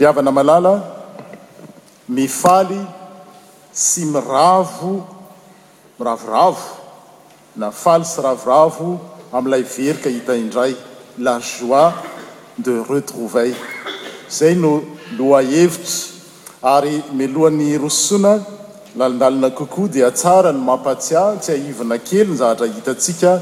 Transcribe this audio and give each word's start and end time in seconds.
viavana 0.00 0.32
malala 0.38 0.72
mifaly 2.18 2.78
sy 3.86 4.02
miravo 4.14 4.92
miravoravo 5.98 6.64
na 7.60 7.68
faly 7.82 8.06
sy 8.12 8.18
ravoravo 8.26 8.88
amin'ilay 9.36 9.60
verika 9.74 10.08
hita 10.14 10.32
indray 10.42 10.72
la 11.26 11.34
joi 11.50 11.84
de 12.66 12.74
retrouvé 12.92 13.44
izay 14.30 14.54
no 14.62 14.70
lohahevitra 15.18 15.92
ary 16.74 16.94
milohan'ny 17.20 17.68
rosona 17.84 18.32
lalindalina 19.00 19.50
kokoa 19.60 19.92
dia 19.96 20.08
tsara 20.20 20.48
no 20.56 20.62
mampatsia 20.70 21.22
tsy 21.44 21.52
aivana 21.58 21.98
kely 22.08 22.24
ny 22.30 22.38
zahatra 22.42 22.66
hitatsika 22.76 23.32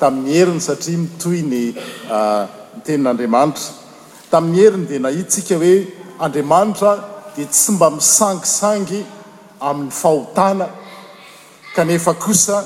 tami'n 0.00 0.22
miheriny 0.26 0.60
satria 0.68 0.96
mitoy 1.04 1.38
ny 1.52 1.62
ah, 2.18 2.42
ny 2.74 2.78
tenin'andriamanitra 2.88 3.68
tamin'n 4.32 4.52
miheriny 4.56 4.84
dia 4.90 5.00
naitsika 5.06 5.54
hoe 5.62 5.76
andriamanitra 6.18 6.98
dia 7.36 7.46
tsy 7.46 7.72
mba 7.72 7.90
misangisangy 7.90 9.04
amin'ny 9.60 9.90
fahotana 9.92 10.68
kanefa 11.74 12.14
kosa 12.14 12.64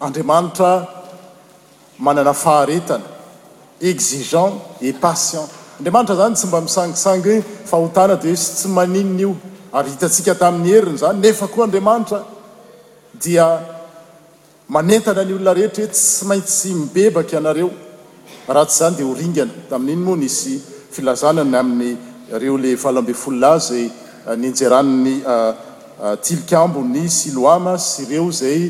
andriamanitra 0.00 0.70
manana 1.98 2.32
faharetana 2.34 3.04
exigent 3.80 4.54
e 4.80 4.92
patient 4.92 5.48
andriamanitra 5.78 6.14
zany 6.20 6.34
tsy 6.34 6.46
mba 6.46 6.60
misangisangho 6.60 7.34
fahotana 7.70 8.14
dia 8.20 8.34
zy 8.34 8.52
tsy 8.56 8.68
maninna 8.68 9.20
io 9.20 9.36
ary 9.72 9.90
hitatsika 9.90 10.34
tamin'ny 10.38 10.68
heriny 10.72 10.98
zany 10.98 11.18
nefa 11.20 11.46
koa 11.46 11.64
andriamanitra 11.64 12.24
dia 13.22 13.46
manentana 14.68 15.24
ny 15.24 15.32
olona 15.34 15.54
rehetra 15.54 15.84
hoe 15.84 15.90
tsy 15.92 16.24
maintsy 16.26 16.68
mibebaka 16.74 17.32
ianareo 17.36 17.70
raha 18.48 18.66
tsy 18.66 18.78
zany 18.80 18.96
dia 18.96 19.06
horingana 19.10 19.52
tamin'iny 19.70 20.04
moa 20.04 20.16
nisy 20.16 20.60
filazanany 20.90 21.54
amin'ny 21.60 22.11
reo 22.38 22.56
le 22.56 22.74
valambe 22.76 23.12
folonazy 23.12 23.66
zay 23.68 23.90
ah, 24.26 24.36
ninjeranny 24.36 25.22
ah, 25.26 25.54
ah, 26.02 26.16
tilikambo 26.16 26.80
ny 26.82 27.08
siloama 27.08 27.78
sy 27.78 28.02
ireo 28.02 28.30
zay 28.32 28.60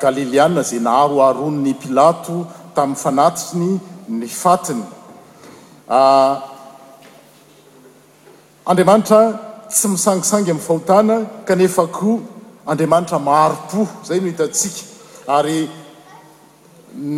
galiliaa 0.00 0.62
zay 0.62 0.80
naharoaroan'ny 0.80 1.74
pilato 1.82 2.46
tamin'ny 2.74 2.96
fanatny 3.02 3.80
ny 4.08 4.26
fatiny 4.28 4.84
andriamanitra 8.66 9.20
tsy 9.70 9.88
misangisangy 9.88 10.50
amin'nyfahotana 10.50 11.16
kanefa 11.48 11.86
ko 11.98 12.20
andriamanitra 12.66 13.18
maharo-poh 13.18 13.88
zay 14.08 14.18
nohitatsika 14.20 14.78
ary 15.36 15.58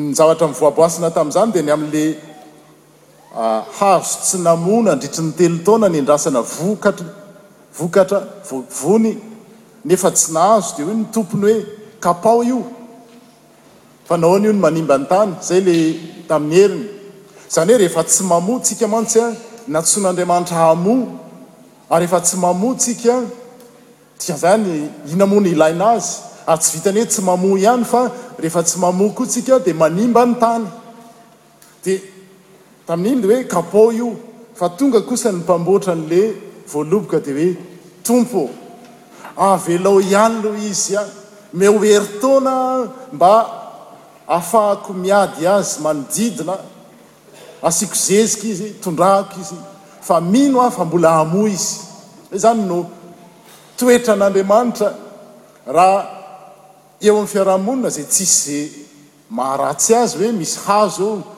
nyzavatra 0.08 0.46
i 0.52 0.56
voaboasina 0.60 1.10
tamin'izany 1.16 1.50
dia 1.54 1.62
ny 1.62 1.72
ami''le 1.76 2.04
Ah, 3.34 3.62
hazo 3.78 4.16
tsy 4.24 4.38
namo 4.38 4.80
nandritry 4.82 5.22
'ny 5.22 5.32
telo 5.36 5.58
taona 5.64 5.88
nyndrasana 5.88 6.40
voka 6.42 6.90
vokatra 7.78 8.20
vony 8.80 9.12
nefa 9.84 10.10
tsy 10.10 10.32
nahazo 10.32 10.72
di 10.76 10.82
hoe 10.82 10.94
nytompony 10.94 11.52
hoe 11.52 11.60
kapao 12.00 12.40
io 12.42 12.62
fa 14.08 14.16
nahoana 14.16 14.46
io 14.46 14.52
ny 14.52 14.58
manimba 14.60 14.96
ny 14.96 15.04
tany 15.12 15.30
zay 15.42 15.60
le 15.60 15.76
tamin'ny 16.28 16.54
heriny 16.56 16.82
zany 17.54 17.70
hoe 17.72 17.78
rehefa 17.78 18.02
tsy 18.04 18.22
mamo 18.24 18.58
tsika 18.64 18.86
mantsya 18.88 19.24
natson'andriamanitra 19.72 20.60
amo 20.72 20.94
ary 21.90 22.04
efa 22.04 22.20
tsy 22.20 22.36
mamo 22.36 22.74
tsika 22.80 23.14
zany 24.42 24.88
inamony 25.12 25.50
ilaina 25.52 25.86
azy 26.00 26.08
ary 26.46 26.58
tsy 26.62 26.70
vitany 26.76 26.98
hoe 27.00 27.08
tsy 27.12 27.22
mamo 27.22 27.56
ihany 27.56 27.84
fa 27.84 28.10
rehefa 28.40 28.62
tsy 28.62 28.76
mamo 28.78 29.12
koa 29.12 29.26
tsika 29.26 29.58
dia 29.58 29.74
manimba 29.74 30.24
ny 30.26 30.34
tany 30.40 30.64
dia 31.84 31.98
tamin'inly 32.88 33.26
hoe 33.34 33.44
kapo 33.44 33.92
io 33.92 34.16
fa 34.54 34.68
tonga 34.70 35.00
kosa 35.02 35.30
ny 35.32 35.38
mpamboatra 35.44 35.92
an'le 35.92 36.20
voaloboka 36.72 37.18
di 37.24 37.32
hoe 37.38 37.50
tompoô 38.04 38.48
avelao 39.46 40.00
ialy 40.00 40.34
no 40.46 40.50
izy 40.70 40.96
a 40.96 41.02
me 41.52 41.66
ho 41.66 41.78
hery 41.84 42.08
taona 42.22 42.52
mba 43.16 43.30
aafahako 44.36 44.92
miady 45.02 45.46
azy 45.56 45.72
manodidina 45.84 46.54
asiako 47.68 47.96
zezika 48.06 48.44
izy 48.52 48.68
tondrahako 48.82 49.34
izy 49.42 49.56
fa 50.08 50.20
mino 50.20 50.58
afa 50.62 50.84
mbola 50.88 51.10
amoa 51.20 51.48
izy 51.48 51.76
hoe 52.30 52.38
zany 52.44 52.62
no 52.70 52.78
toetra 53.76 54.14
n'andriamanitra 54.16 54.88
raha 55.76 56.00
eo 57.06 57.14
amn'ny 57.14 57.30
fiarahamonina 57.32 57.88
zay 57.96 58.06
tsisy 58.12 58.38
zay 58.46 58.66
maharatsy 59.36 59.92
azy 60.02 60.14
hoe 60.20 60.32
misy 60.40 60.56
hazo 60.66 61.04
eo 61.12 61.37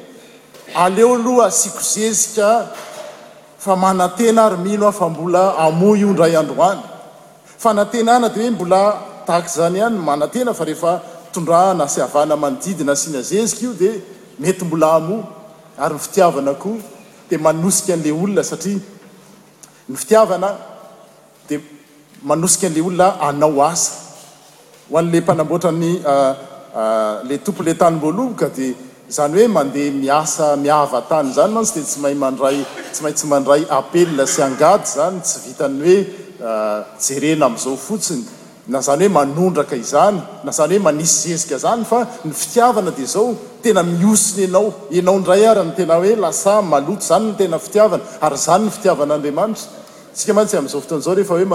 aleo 0.75 1.13
aloha 1.15 1.45
asiako 1.47 1.79
zezika 1.95 2.49
fa 3.57 3.75
manatena 3.75 4.41
ary 4.47 4.57
mino 4.57 4.87
a 4.87 4.91
fa 4.91 5.09
mbola 5.09 5.57
amoa 5.57 5.97
io 5.97 6.09
ndray 6.13 6.35
androana 6.37 6.83
fa 7.57 7.73
natena 7.73 8.19
na 8.19 8.29
di 8.29 8.39
hoe 8.41 8.49
mbola 8.49 8.97
tahaka 9.25 9.47
zany 9.47 9.79
hany 9.79 9.97
mana 9.97 10.27
tena 10.27 10.53
fa 10.53 10.63
rehefa 10.65 11.01
tondra 11.33 11.73
nasyavana 11.73 12.35
manodidy 12.35 12.83
na 12.83 12.95
siana 12.95 13.21
zezika 13.21 13.61
io 13.65 13.73
dia 13.73 13.91
mety 14.39 14.65
mbola 14.65 14.93
amo 14.93 15.23
ary 15.77 15.93
mi 15.93 15.99
fitiavana 15.99 16.53
koa 16.53 16.77
dia 17.29 17.39
manosika 17.49 17.93
an'ley 17.93 18.11
olona 18.11 18.43
satria 18.43 18.79
mi 19.89 19.95
fitiavana 19.95 20.49
dia 21.49 21.59
manosika 22.23 22.67
an'le 22.67 22.81
olona 22.81 23.07
anao 23.27 23.61
asa 23.71 23.91
ho 24.91 24.97
an'la 24.97 25.19
mpanamboatrany 25.21 25.91
ah, 26.07 26.33
ah, 26.79 27.15
la 27.27 27.37
tompo 27.43 27.63
lay 27.63 27.73
tanymboalovoka 27.73 28.47
dia 28.55 28.73
zany 29.11 29.39
hoe 29.43 29.47
mandeha 29.47 29.91
miasa 30.01 30.49
miavatany 30.55 31.31
zany 31.35 31.51
mantsy 31.53 31.73
dia 31.75 31.83
tsy 31.83 31.99
mai 31.99 32.13
anay 32.27 32.65
tsy 32.93 33.01
maintsy 33.05 33.25
mandray 33.31 33.61
apel 33.79 34.11
sy 34.27 34.41
angady 34.47 34.85
zany 34.97 35.17
tsy 35.21 35.37
vitan'ny 35.45 35.83
hoe 35.85 35.97
ah, 36.49 36.79
jerena 37.03 37.45
am'izao 37.45 37.75
fotsiny 37.75 38.23
na 38.67 38.79
zany 38.81 39.03
hoe 39.07 39.13
manondraka 39.17 39.75
izany 39.75 40.19
na 40.43 40.51
zany 40.51 40.77
hoe 40.77 40.83
manisy 40.87 41.29
zezika 41.31 41.57
zany 41.57 41.83
fa 41.83 41.99
ny 42.23 42.31
fitiavana 42.31 42.91
di 42.91 43.05
zao 43.05 43.35
tena 43.61 43.83
miosiny 43.83 44.47
anao 44.47 44.67
anao 44.99 45.19
ndray 45.19 45.43
ary 45.51 45.63
ny 45.67 45.73
tena 45.79 45.95
hoe 46.01 46.15
lasa 46.15 46.61
maloto 46.61 47.03
zany 47.11 47.25
no 47.27 47.33
tena 47.39 47.57
fitiavana 47.59 48.03
ary 48.25 48.37
zany 48.47 48.63
ny 48.65 48.71
fitiavan'andriamanitra 48.77 49.67
atsika 50.13 50.33
mantsy 50.37 50.55
amn'izao 50.59 50.81
fotoany 50.83 51.03
zao 51.05 51.13
rehefa 51.17 51.33
hoe 51.37 51.45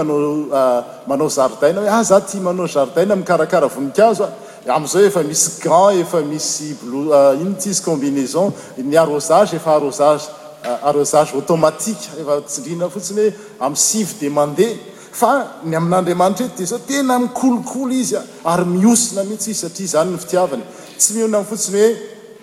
manao 1.09 1.29
jardina 1.37 1.79
ah, 1.81 1.83
hoe 1.83 1.89
ah 1.99 2.03
za 2.11 2.19
ty 2.27 2.37
manao 2.47 2.67
jardaina 2.67 3.13
mikarakara 3.15 3.67
voninkazo 3.75 4.23
a 4.25 4.29
amn'zao 4.73 5.01
efa 5.05 5.23
misy 5.23 5.61
gan 5.63 5.97
efa 5.99 6.21
misy 6.21 6.73
euh, 6.83 7.41
intsizy 7.41 7.83
combinaison 7.83 8.51
ny 8.77 8.95
arosage 8.97 9.53
efa 9.55 9.71
garrosage 9.79 10.29
euh, 10.65 11.35
automatike 11.41 12.09
efa 12.21 12.41
tsydrina 12.47 12.89
fotsiny 12.89 13.29
hoe 13.29 13.31
amsivy 13.59 14.15
di 14.19 14.29
mandeha 14.29 14.75
fa 15.11 15.47
y 15.65 15.75
amin'n'andriamanitra 15.75 16.45
hoe 16.47 16.57
de 16.57 16.65
zao 16.65 16.79
tena 16.87 17.19
mkolokolo 17.19 17.91
izya 17.93 18.21
ary 18.45 18.65
miosona 18.65 19.23
mihitsy 19.23 19.51
izy 19.51 19.59
satria 19.61 19.87
zany 19.95 20.11
ny 20.11 20.17
fitiavany 20.19 20.63
tsy 20.97 21.13
mioina 21.15 21.39
y 21.39 21.43
fotsiny 21.45 21.77
hoe 21.77 21.95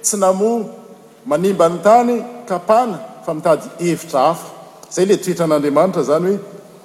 tsy 0.02 0.16
namo 0.16 0.64
manimba 1.26 1.68
n'ny 1.68 1.82
tany 1.82 2.18
kapana 2.48 2.98
fa 3.26 3.34
mitady 3.34 3.68
hevitra 3.80 4.28
afa 4.30 4.46
zay 4.92 5.04
le 5.06 5.16
toetra 5.20 5.44
an'andriamanitra 5.44 6.02
zany 6.02 6.26
hoe 6.26 6.38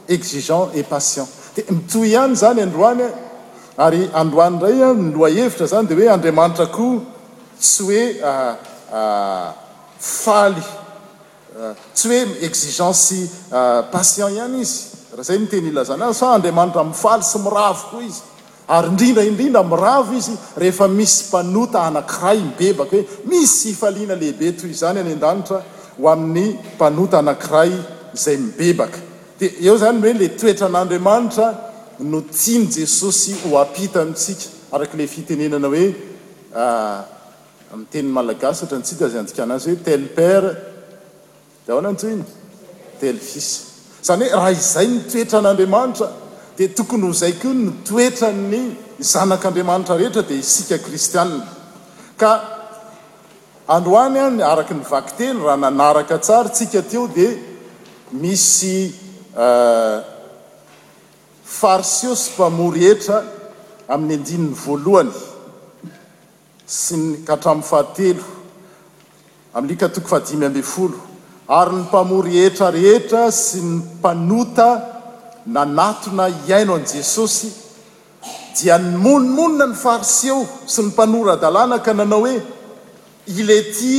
exigent 0.07 0.69
et 0.73 0.83
patient 0.83 1.27
di 1.55 1.63
mitoy 1.69 2.15
hany 2.15 2.35
zany 2.35 2.61
androanya 2.61 3.09
ary 3.85 4.05
androany 4.21 4.55
nray 4.59 4.77
a 4.83 4.89
nyloahevitra 5.01 5.65
zany 5.71 5.87
dia 5.87 5.97
hoe 5.99 6.13
andriamanitra 6.15 6.65
koa 6.65 6.99
sy 7.71 7.83
hoe 7.87 8.01
ah, 8.29 8.55
ah, 8.99 9.47
faly 10.19 10.63
ah, 11.61 11.73
tsy 11.95 12.07
hoe 12.09 12.23
exigence 12.47 13.19
patient 13.93 14.35
ihany 14.37 14.59
izy 14.63 14.79
raha 15.15 15.27
zay 15.29 15.37
miteny 15.45 15.69
ilazany 15.71 16.03
azy 16.09 16.19
fa 16.23 16.31
andriamanitra 16.37 16.83
mifaly 16.91 17.25
sy 17.31 17.39
miravo 17.45 17.87
koa 17.91 18.03
izy 18.09 18.21
ary 18.75 18.89
indrindra 18.93 19.23
indrindra 19.31 19.63
miravo 19.73 20.17
izy 20.21 20.33
rehefa 20.61 20.87
misy 20.99 21.17
mpanota 21.29 21.79
anankiray 21.89 22.39
mibebaka 22.47 22.97
hoe 22.97 23.05
misy 23.31 23.65
ifaliana 23.75 24.19
lehibe 24.23 24.49
toy 24.59 24.73
zany 24.83 24.99
any 25.05 25.13
an-danitra 25.17 25.59
ho 25.99 26.07
amin'ny 26.15 26.45
mpanota 26.75 27.17
anankiray 27.23 27.71
zay 28.25 28.37
mibebaka 28.47 28.99
dia 29.39 29.49
eo 29.67 29.77
zany 29.85 29.99
hoe 30.05 30.15
la 30.21 30.27
toetran'andriamanitra 30.43 31.47
no 31.99 32.21
tiany 32.31 32.65
jesosy 32.67 33.33
ho 33.43 33.57
apita 33.57 34.01
amintsika 34.01 34.49
arak' 34.71 34.93
la 34.93 35.05
fitenenana 35.05 35.67
hoe 35.67 35.87
ah, 36.55 37.05
ami'ytenin'ny 37.73 38.13
malagas 38.17 38.57
ohtra 38.63 38.77
ntsika 38.81 39.05
zay 39.11 39.19
antika 39.23 39.43
anazy 39.43 39.69
hoe 39.71 39.81
tel 39.87 40.03
pere 40.17 40.49
da 41.67 41.73
ao 41.73 41.79
anany 41.81 41.97
tso 41.99 42.07
iny 42.15 42.23
telfis 43.01 43.47
zany 44.07 44.23
hoe 44.29 44.35
raha 44.35 44.51
izay 44.57 44.87
nytoetran'andriamanitra 44.95 46.07
dia 46.57 46.67
tokony 46.77 47.03
ho 47.07 47.11
zayko 47.23 47.49
nytoetrany 47.65 48.61
zanak'andriamanitra 49.11 49.95
rehetra 50.01 50.23
dia 50.29 50.37
isika 50.45 50.77
kristianna 50.85 51.41
ka 52.21 52.31
androany 53.75 54.19
any 54.27 54.41
araka 54.53 54.73
ny 54.79 54.83
vakyteny 54.93 55.39
raha 55.47 55.57
nanaraka 55.65 56.15
tsara 56.17 56.49
tsika 56.55 56.81
teo 56.81 57.07
dia 57.07 57.29
misy 58.21 58.77
ah, 59.43 59.97
fariseo 61.49 62.15
sy 62.15 62.31
mpamory 62.37 62.83
hetra 62.85 63.17
amin'ny 63.91 64.13
andininy 64.17 64.53
voalohany 64.61 65.13
sy 66.69 66.97
ny 67.01 67.07
katrami'ny 67.27 67.65
fahatelo 67.69 68.23
amilika 69.57 69.89
toko 69.89 70.07
fahadimy 70.11 70.45
ambe 70.45 70.61
folo 70.61 70.99
ary 71.57 71.73
ny 71.75 71.81
mpamoryhetra 71.89 72.67
rehetra 72.71 73.23
sy 73.31 73.63
ny 73.65 73.71
mpanota 73.81 74.69
nanatona 75.55 76.29
iaino 76.47 76.75
an'i 76.77 76.93
jesosy 76.93 77.49
dia 78.59 78.77
ny 78.83 78.91
monimonina 79.05 79.67
ny 79.73 79.75
fariseo 79.85 80.45
sy 80.69 80.81
ny 80.85 80.93
mpanoradalàna 80.93 81.81
ka 81.85 81.93
nanao 81.97 82.21
hoe 82.29 82.35
ila 83.37 83.53
iety 83.53 83.93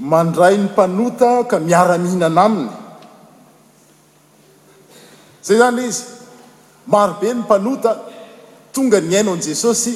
mandray 0.00 0.58
ny 0.60 0.68
mpanota 0.68 1.32
ka 1.50 1.56
miara-mihinana 1.66 2.44
aminy 2.48 2.68
zay 5.46 5.56
zany 5.62 5.76
ley 5.80 5.88
izy 5.94 6.11
marobe 6.86 7.34
ny 7.34 7.42
mpanota 7.42 7.96
tonga 8.72 9.00
ny 9.00 9.16
ainao 9.16 9.34
an 9.34 9.40
jesosy 9.40 9.94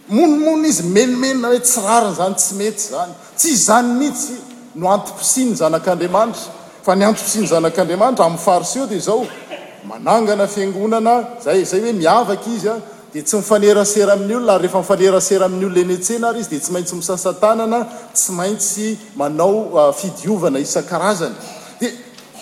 monomono 0.08 0.68
izy 0.68 0.84
menomenna 0.84 1.48
hoe 1.48 1.60
tsirarin 1.60 2.16
zany 2.16 2.36
tsy 2.36 2.56
mety 2.56 2.88
zany 2.92 3.14
tsyi 3.38 3.54
zany 3.56 3.94
mihitsy 4.00 4.34
noantpisiny 4.76 5.56
zanak'andriamanitra 5.56 6.54
fa 6.84 6.96
ny 6.96 7.04
atpsiny 7.04 7.48
zanak'andriamanitra 7.48 8.26
amfaeoe 8.26 9.00
zaoanangana 9.00 10.48
fiangonana 10.48 11.16
zay 11.44 11.64
zay 11.66 11.80
hoe 11.82 11.94
miavaka 11.94 12.50
izy 12.56 12.70
a 12.70 12.78
dia 13.14 13.24
tsy 13.24 13.36
mifaneser 13.38 14.10
amin'y 14.12 14.36
olono 14.36 14.54
ary 14.54 14.68
rehefaifanese 14.68 15.42
amin'yolno 15.46 15.82
ene 15.82 16.26
ary 16.28 16.40
izy 16.40 16.50
di 16.56 16.60
tsy 16.60 16.72
maitsy 16.72 16.96
misaanana 16.96 17.88
tsy 18.14 18.32
maintsy 18.32 18.98
manao 19.16 19.78
ah, 19.80 19.92
fidioana 19.94 20.60
isan-kazany 20.60 21.34
d 21.80 21.84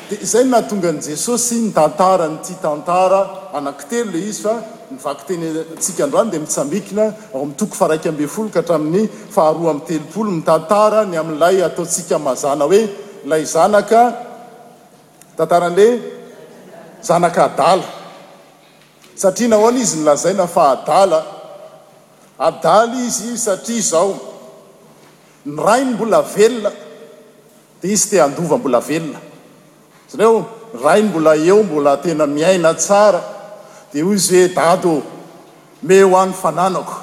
di 0.10 0.16
zay 0.32 0.46
natongan 0.54 0.98
jesosy 1.10 1.56
mitataranyttantara 1.68 3.22
anaktelo 3.58 4.12
le 4.14 4.20
izy 4.30 4.42
fa 4.48 4.54
mivak 4.92 5.20
tenytsika 5.28 6.04
ndroany 6.08 6.30
di 6.34 6.38
mitsana 6.44 7.06
omtoko 7.44 7.74
faka 7.82 7.96
htramin'nyfhaa 8.04 9.50
amnytelolmiantaany 9.72 11.14
amin''lay 11.22 11.56
ataotsikamazana 11.70 12.64
hoe 12.70 12.82
lay 13.30 13.44
znaka 13.54 14.02
tantaran'le 15.38 15.92
zanak' 17.10 17.40
adala 17.48 17.86
satria 19.24 19.48
na 19.52 19.58
hoana 19.62 19.80
izy 19.86 19.98
nilazaina 20.00 20.46
fahadala 20.56 21.20
adala 22.50 22.98
izy 23.08 23.32
satria 23.46 23.82
zao 23.92 24.12
ny 25.46 25.58
rainy 25.68 25.92
mbola 25.96 26.20
velona 26.34 26.72
dia 27.82 27.94
izy 27.96 28.06
te 28.10 28.22
andova 28.26 28.58
mbola 28.58 28.80
velona 28.88 29.20
zareo 30.12 30.38
rainy 30.86 31.08
mbola 31.10 31.32
eo 31.48 31.64
mbola 31.64 31.92
tena 32.04 32.26
miaina 32.28 32.74
tsara 32.74 33.22
dia 33.94 34.04
ho 34.06 34.14
izy 34.14 34.36
hoe 34.40 34.50
dado 34.58 34.94
meho 35.88 36.14
an'ny 36.22 36.34
fananako 36.42 36.96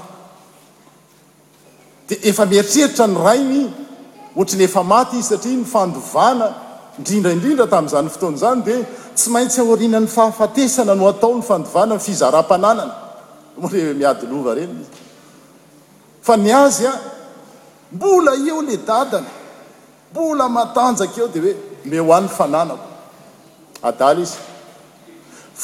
di 2.08 2.14
efa 2.30 2.44
mieritreritra 2.50 3.04
ny 3.06 3.16
rainy 3.26 3.62
ohatrany 4.36 4.64
efa 4.68 4.82
maty 4.92 5.16
izy 5.18 5.28
satria 5.34 5.56
myfandovana 5.62 6.48
indrindraindrindra 7.00 7.66
tami'zany 7.74 8.08
fotoanaizany 8.14 8.60
de 8.68 8.76
tsy 9.16 9.28
maintsy 9.34 9.60
aorinan'ny 9.60 10.06
fahafatesana 10.14 10.94
no 10.98 11.06
atao 11.12 11.34
ny 11.38 11.42
fandivana 11.48 11.94
n 11.96 12.00
fizara-pananana 12.06 12.94
moa 13.60 13.70
le 13.76 13.94
miadylova 14.00 14.52
reny 14.58 14.84
fa 16.26 16.34
ny 16.36 16.50
azy 16.64 16.84
a 16.86 16.92
mbola 17.94 18.32
eo 18.48 18.60
le 18.68 18.76
dadana 18.88 19.30
mbola 20.12 20.44
matanjaka 20.56 21.18
eo 21.22 21.28
de 21.34 21.40
hoe 21.44 21.52
leho 21.90 22.10
anny 22.16 22.28
fananako 22.38 22.86
adal 23.88 24.16
izy 24.24 24.36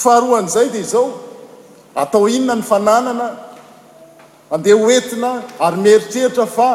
faharohan'izay 0.00 0.68
de 0.74 0.82
zao 0.92 1.04
atao 2.00 2.28
inona 2.36 2.54
ny 2.54 2.62
fananana 2.70 3.26
andeh 4.54 4.74
hoetina 4.82 5.30
ary 5.64 5.76
meritreritra 5.84 6.46
fa 6.46 6.68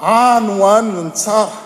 anyanin 0.00 1.04
ny 1.04 1.10
tsara 1.12 1.65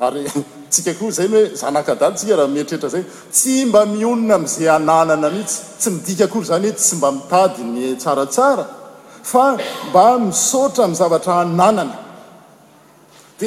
ary 0.00 0.24
tsikakory 0.70 1.10
zay 1.16 1.28
ny 1.28 1.32
hoe 1.38 1.54
zanakadan 1.60 2.12
tsika 2.16 2.34
raha 2.40 2.50
mietretra 2.56 2.88
zay 2.94 3.02
tsy 3.36 3.54
mba 3.68 3.80
mionona 3.92 4.34
am'zay 4.40 4.68
ananana 4.76 5.28
nitsy 5.36 5.56
tsy 5.80 5.88
midikakory 5.94 6.44
zany 6.50 6.68
hoe 6.68 6.74
tsy 6.80 6.94
mba 6.98 7.08
mitady 7.16 7.62
ny 7.74 7.82
tsaratsara 8.02 8.64
fa 9.30 9.44
mba 9.90 10.04
misotra 10.26 10.84
mi 10.90 10.94
zavatra 11.00 11.32
ananana 11.44 11.96
di 13.40 13.46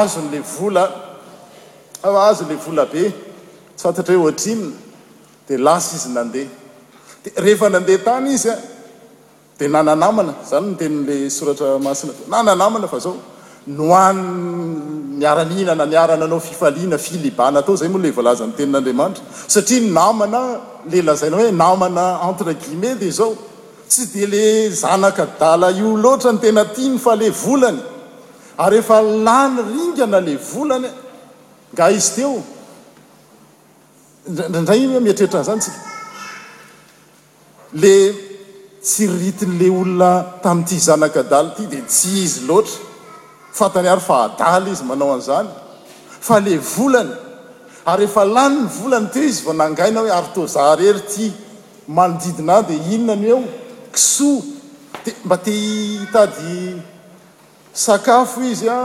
azon'lay 0.00 0.42
vola 0.54 0.84
azon'la 2.28 2.56
vola 2.66 2.84
be 2.92 3.02
tsy 3.76 3.82
fantatra 3.86 4.14
ho 4.14 4.20
ohatrimina 4.26 4.70
dia 5.48 5.58
lasa 5.66 5.92
izy 5.96 6.08
nandeha 6.18 6.48
di 7.22 7.28
rehefa 7.44 7.66
nandeha 7.74 8.04
tany 8.06 8.26
izy 8.36 8.48
a 8.54 8.56
dia 9.58 9.68
nananamana 9.74 10.32
zany 10.50 10.64
noteni'la 10.70 11.16
soratra 11.38 11.66
masina 11.86 12.12
t 12.16 12.18
nananamana 12.32 12.86
fa 12.94 13.00
zao 13.06 13.14
noamiainnaiaana 13.76 16.12
anaofiainaiian 16.24 17.56
atao 17.60 17.76
zaymoale 17.80 18.08
lzanyteniadat 18.28 19.20
satria 19.46 19.80
nana 19.98 20.40
le 20.90 20.98
lazaina 21.08 21.36
hoe 21.40 21.52
nan 21.62 21.96
entregime 22.28 22.90
de 23.02 23.08
zao 23.18 23.30
tsy 23.90 24.02
de 24.14 24.22
le 24.34 24.44
zanakadala 24.82 25.68
io 25.80 25.88
loatra 26.04 26.30
ny 26.32 26.38
tena 26.44 26.62
tiny 26.76 26.96
fa 27.04 27.12
le 27.20 27.26
volany 27.42 27.78
ary 28.64 28.76
ehefa 28.78 28.96
lany 29.26 29.54
ringana 29.72 30.18
le 30.28 30.34
vlany 30.50 30.88
nga 31.74 31.84
izy 31.98 32.10
teodra 32.16 34.44
mitrertran'zany 35.06 35.64
ri'l 37.80 39.58
lonta'tydala 40.00 41.06
tyd 41.56 41.72
tsy 41.94 42.10
izy 42.26 42.40
loatra 42.50 42.86
fatany 43.52 43.88
ary 43.88 44.00
fa 44.04 44.16
adala 44.28 44.68
izy 44.70 44.84
manao 44.84 45.12
an'izany 45.14 45.48
fa 46.28 46.38
le 46.40 46.56
volany 46.58 47.10
ary 47.86 48.04
rehefa 48.06 48.24
lani 48.34 48.60
ny 48.64 48.68
volany 48.78 49.06
ty 49.12 49.20
izy 49.30 49.42
vao 49.46 49.54
nangaina 49.62 50.00
hoe 50.00 50.12
ary 50.18 50.30
tozaarery 50.34 51.02
ty 51.12 51.24
manodidina 51.86 52.56
di 52.68 52.76
inona 52.94 53.14
ny 53.20 53.28
eo 53.32 53.40
kisoa 53.92 54.40
di 55.04 55.12
mba 55.24 55.36
ty 55.36 55.54
hitady 56.00 56.82
sakafo 57.74 58.42
izy 58.52 58.68
a 58.68 58.78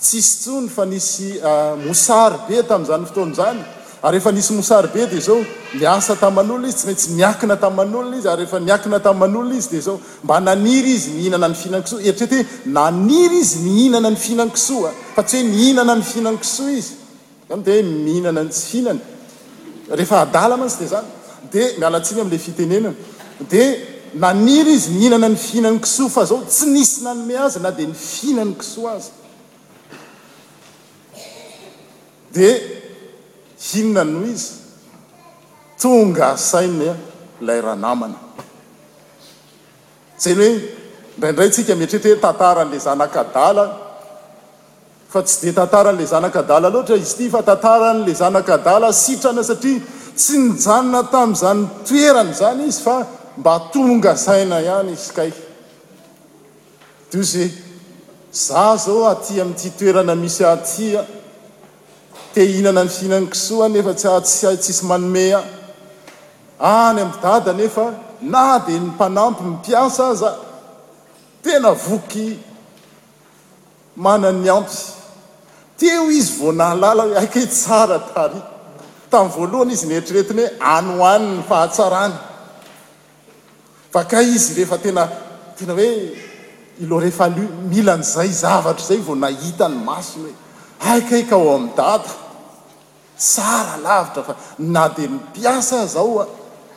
tsisy 0.00 0.32
tsony 0.42 0.66
fa 0.68 0.84
nisy 0.84 1.40
ah, 1.50 1.74
mosary 1.86 2.38
be 2.48 2.56
tami'izany 2.68 3.04
fotoanazany 3.08 3.60
ary 4.04 4.16
ehfa 4.18 4.32
nisy 4.32 4.52
mosary 4.54 4.88
be 4.92 5.06
de 5.06 5.20
zao 5.20 5.44
miasa 5.78 6.16
taiman'olna 6.22 6.68
izy 6.68 6.76
tsy 6.78 6.86
maintsy 6.94 7.10
miaina 7.18 7.56
taman'olna 7.64 8.14
izy 8.18 8.28
ay 8.32 8.42
efaiaatna 8.44 8.98
izaoizhnane 9.78 10.74
iz 10.74 11.06
nnay 11.12 11.28
inakaf 11.42 11.88
tsy 11.88 11.94
hoeinnayna 12.08 12.82
aanale 12.82 13.38
izy 13.44 13.58
hinnayhinanfa 13.68 14.74
ao 26.30 26.38
tsy 26.50 26.64
nisy 26.76 26.98
aoaz 27.06 27.54
na 27.66 27.70
dnn 27.78 28.50
hinona 33.62 34.02
noho 34.04 34.26
izy 34.26 34.54
tonga 35.80 36.36
saina 36.36 36.90
a 36.92 37.42
lay 37.46 37.60
raha 37.66 37.76
namana 37.84 38.18
zany 40.24 40.34
hoe 40.40 40.52
ndaindrayntsika 41.18 41.72
metrety 41.82 42.08
hoe 42.12 42.20
tantaran'la 42.26 42.78
zanakadala 42.86 43.64
fa 45.12 45.20
tsy 45.26 45.36
di 45.44 45.52
tantaran'le 45.60 46.04
zanakadala 46.14 46.66
loatra 46.74 46.96
izy 47.06 47.14
ty 47.18 47.26
fa 47.34 47.40
tantaran'le 47.50 48.12
zanakadala 48.22 48.88
sitrana 49.02 49.42
satria 49.50 49.80
tsy 50.22 50.36
nijanona 50.46 51.00
tami'izanynytoerany 51.14 52.32
zany 52.42 52.62
izy 52.72 52.82
fa 52.86 52.96
mba 53.40 53.54
tonga 53.72 54.12
saina 54.26 54.56
hany 54.68 54.90
izkay 55.00 55.30
diozy 57.10 57.44
hoe 57.46 57.50
za 58.46 58.66
zao 58.84 59.00
aty 59.14 59.34
amiity 59.42 59.68
toerana 59.78 60.14
misy 60.22 60.42
atia 60.54 61.02
teihnana 62.34 62.82
ny 62.84 62.88
fihinankisoa 62.88 63.68
nefa 63.68 63.92
tsytsisy 63.94 64.84
manomea 64.86 65.42
any 66.60 67.00
amy 67.00 67.12
dada 67.22 67.52
nefa 67.52 67.92
na 68.20 68.58
di 68.66 68.72
ny 68.72 68.86
mpanampy 68.86 69.42
ny 69.44 69.56
piasa 69.66 70.14
za 70.14 70.30
tena 71.42 71.70
voky 71.74 72.38
manany 73.96 74.48
ampy 74.50 74.76
teo 75.78 76.10
izy 76.10 76.32
vo 76.38 76.52
nalala 76.52 77.02
hoe 77.02 77.18
aik 77.18 77.36
tsara 77.50 77.98
tari 78.14 78.40
tam'y 79.10 79.30
voalohany 79.36 79.72
izy 79.72 79.86
neritrretiny 79.86 80.42
hoe 80.42 80.68
any 80.76 80.90
hany 81.02 81.26
ny 81.36 81.42
fahatsarany 81.48 82.14
vaka 83.94 84.22
izy 84.34 84.54
rehfa 84.58 84.78
tena 84.82 85.08
tena 85.58 85.72
hoe 85.78 85.88
ilo 86.82 86.96
efl 87.08 87.32
mila 87.70 87.94
n'zay 88.02 88.30
zavatra 88.42 88.84
zay 88.88 89.00
vao 89.06 89.14
nahita 89.24 89.66
ny 89.72 89.76
masiny 89.88 90.32
oe 90.32 90.92
aik 90.94 91.10
i 91.20 91.24
k 91.28 91.32
ao 91.36 91.46
amy 91.56 91.68
dada 91.76 92.21
sara 93.22 93.76
lavitra 93.78 94.24
fa 94.24 94.36
na 94.58 94.88
dia 94.88 95.08
mipiasa 95.08 95.86
zao 95.86 96.22
a 96.22 96.26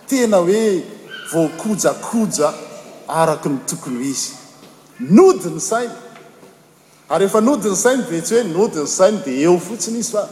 tena 0.07 0.37
hoe 0.37 0.83
voakojakoja 1.33 2.53
araky 3.07 3.49
ny 3.49 3.57
tokony 3.65 3.97
ho 3.97 4.05
izy 4.13 4.31
nody 4.99 5.49
ny 5.55 5.59
sainy 5.59 5.95
ary 7.09 7.25
rehefa 7.25 7.41
nody 7.41 7.69
ny 7.71 7.75
sainy 7.83 8.03
di 8.09 8.19
tsy 8.21 8.35
hoe 8.37 8.43
nody 8.51 8.77
ny 8.83 8.87
sainy 8.97 9.17
dia 9.25 9.41
eo 9.47 9.55
fotsiny 9.67 9.99
izy 10.03 10.11
fa 10.15 10.23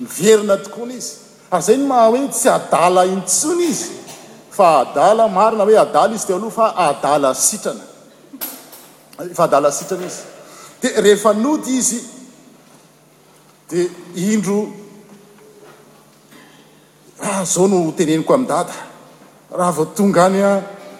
miverina 0.00 0.56
tokony 0.64 0.94
izy 1.00 1.10
ary 1.50 1.62
zay 1.68 1.76
ny 1.80 1.86
maha 1.90 2.06
hoe 2.12 2.22
tsy 2.36 2.48
adala 2.58 3.06
intsony 3.14 3.64
izy 3.74 3.90
fa 4.56 4.68
adala 4.84 5.24
marina 5.38 5.64
hoe 5.68 5.78
adala 5.86 6.14
izy 6.18 6.26
te 6.26 6.32
aloha 6.38 6.52
fa 6.60 6.66
adala 6.88 7.30
sitrana 7.48 7.84
fa 9.36 9.42
adala 9.48 9.70
sitrana 9.78 10.06
izy 10.12 10.22
di 10.82 10.88
rehefa 11.06 11.32
nody 11.44 11.72
izy 11.80 12.00
dia 13.70 13.86
indro 14.30 14.58
h 17.24 17.26
ah, 17.30 17.44
zao 17.52 17.66
no 17.72 17.78
teneniko 17.98 18.32
amidata 18.34 18.74
raha 19.58 19.70
vo 19.76 19.84
tonga 19.96 20.24
any 20.26 20.40
a 20.50 20.50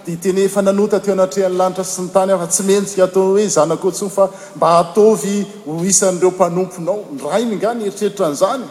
dia 0.07 0.16
teny 0.25 0.43
fa 0.54 0.61
nanotateo 0.66 1.12
anatrehany 1.16 1.57
lanitra 1.61 1.85
sy 1.95 2.00
ny 2.04 2.09
tany 2.14 2.31
ah 2.35 2.38
fa 2.43 2.47
tsy 2.54 2.62
mentsika 2.71 3.04
atao 3.09 3.25
hoe 3.33 3.45
zanakontsony 3.57 4.12
fa 4.16 4.25
mba 4.59 4.69
hatovy 4.76 5.35
ho 5.66 5.73
hisan'ireo 5.88 6.31
mpanomponao 6.37 6.99
n 7.14 7.19
rainy 7.31 7.54
ngany 7.61 7.81
eritreritra 7.88 8.25
an'izany 8.28 8.64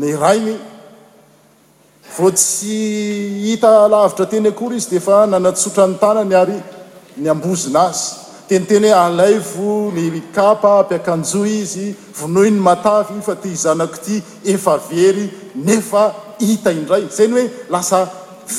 ny 0.00 0.08
rainy 0.24 0.54
vo 2.16 2.28
tsy 2.38 2.78
hita 3.46 3.70
lavitra 3.94 4.24
teny 4.32 4.48
akory 4.52 4.76
izy 4.80 4.90
dia 4.92 5.02
fa 5.08 5.16
nanatsotra 5.32 5.84
ny 5.90 5.96
tanany 6.04 6.32
ary 6.42 6.58
ny 7.20 7.26
ambozina 7.34 7.80
azy 7.90 8.06
teniteny 8.48 8.88
ho 8.92 8.98
alaivo 9.06 9.70
ny 9.96 10.04
ikapa 10.20 10.70
ampiakanjo 10.80 11.42
izy 11.60 11.86
vonoin'ny 12.20 12.60
matavy 12.68 13.16
fa 13.26 13.34
ty 13.42 13.50
zanako 13.64 13.98
ity 14.04 14.16
efa 14.54 14.74
very 14.92 15.26
nefa 15.68 16.04
ita 16.50 16.70
indray 16.78 17.04
za 17.16 17.24
ny 17.28 17.32
hoe 17.36 17.46
lasa 17.74 18.00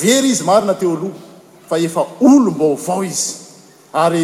very 0.02 0.28
izy 0.34 0.44
marina 0.50 0.74
teo 0.82 0.92
aloha 0.96 1.66
fa 1.70 1.76
efa 1.88 2.02
olombaovao 2.30 3.02
izy 3.12 3.26
ary 4.04 4.22